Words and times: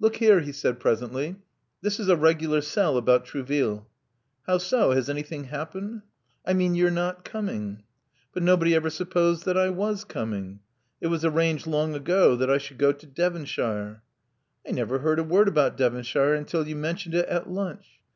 Look 0.00 0.16
here," 0.16 0.40
he 0.40 0.50
said 0.50 0.80
presently. 0.80 1.36
This 1.80 2.00
is 2.00 2.08
a 2.08 2.16
regular 2.16 2.60
sell 2.60 2.96
about 2.96 3.24
Trouville. 3.24 3.86
How 4.44 4.58
so? 4.58 4.90
Has 4.90 5.08
anything 5.08 5.44
happened?" 5.44 6.02
I 6.44 6.54
mean 6.54 6.74
your 6.74 6.90
not 6.90 7.24
coming.*' 7.24 7.84
But 8.34 8.42
nobody 8.42 8.74
ever 8.74 8.90
supposed 8.90 9.44
that 9.44 9.56
I 9.56 9.68
was 9.70 10.02
coming. 10.02 10.58
It 11.00 11.06
was 11.06 11.24
arranged 11.24 11.68
long 11.68 11.94
ago 11.94 12.34
that 12.34 12.50
I 12.50 12.58
should 12.58 12.78
go 12.78 12.90
to 12.90 13.06
Devonshire. 13.06 14.02
"* 14.42 14.66
'I 14.66 14.70
never 14.72 14.98
heard 14.98 15.20
a 15.20 15.22
word 15.22 15.46
about 15.46 15.76
Devonshire 15.76 16.34
until 16.34 16.66
you 16.66 16.74
mentioned 16.74 17.14
it 17.14 17.28
at 17.28 17.48
lunch. 17.48 18.00